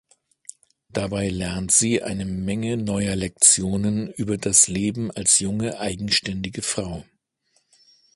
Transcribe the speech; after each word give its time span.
Dabei 0.89 1.29
lernt 1.29 1.71
sie 1.71 2.01
eine 2.01 2.25
Menge 2.25 2.75
neuer 2.75 3.15
Lektionen 3.15 4.11
über 4.11 4.39
das 4.39 4.67
Leben 4.67 5.11
als 5.11 5.37
junge, 5.37 5.77
eigenständige 5.77 6.63
Frau. 6.63 7.05